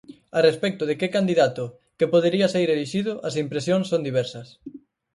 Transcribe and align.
A 0.37 0.39
respecto 0.47 0.83
de 0.89 0.97
que 0.99 1.13
candidato 1.17 1.63
que 1.97 2.11
podería 2.13 2.51
saír 2.53 2.69
elixido 2.71 3.11
as 3.27 3.35
impresións 3.43 3.85
son 3.91 4.01
diversas. 4.09 4.47